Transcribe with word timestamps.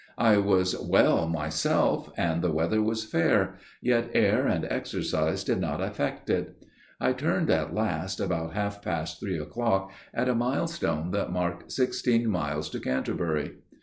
I 0.17 0.37
was 0.37 0.75
well 0.79 1.27
myself, 1.27 2.09
and 2.17 2.41
the 2.41 2.51
weather 2.51 2.81
was 2.81 3.03
fair; 3.03 3.59
yet 3.83 4.09
air 4.15 4.47
and 4.47 4.65
exercise 4.65 5.43
did 5.43 5.59
not 5.61 5.79
affect 5.79 6.27
it. 6.27 6.55
I 6.99 7.13
turned 7.13 7.51
at 7.51 7.75
last, 7.75 8.19
about 8.19 8.53
half 8.53 8.81
past 8.81 9.19
three 9.19 9.37
o'clock, 9.37 9.91
at 10.11 10.27
a 10.27 10.33
milestone 10.33 11.11
that 11.11 11.31
marked 11.31 11.71
sixteen 11.71 12.31
miles 12.31 12.67
to 12.71 12.79
Canterbury. 12.79 13.57